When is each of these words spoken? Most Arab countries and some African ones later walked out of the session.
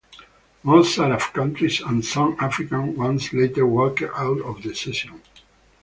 Most 0.63 0.97
Arab 0.97 1.19
countries 1.31 1.79
and 1.79 2.03
some 2.03 2.35
African 2.39 2.95
ones 2.97 3.31
later 3.33 3.67
walked 3.67 4.01
out 4.01 4.41
of 4.41 4.63
the 4.63 4.73
session. 4.73 5.21